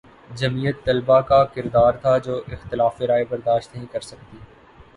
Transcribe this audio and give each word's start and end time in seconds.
جمعیت 0.31 0.83
طلبہ 0.85 1.19
کا 1.21 1.43
کردار 1.53 1.93
تھا 2.01 2.17
جو 2.19 2.41
اختلاف 2.47 3.01
رائے 3.03 3.25
برداشت 3.29 3.75
نہیں 3.75 3.85
کر 3.91 4.01
سکتی 4.01 4.37